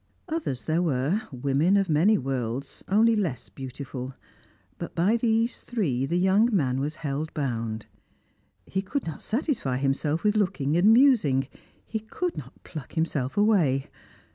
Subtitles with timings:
[0.29, 4.15] Others there were, women of many worlds, only less beautiful;
[4.79, 7.85] but by these three the young man was held bound.
[8.65, 11.47] He could not satisfy himself with looking and musing;
[11.85, 13.91] he could not pluck himself away.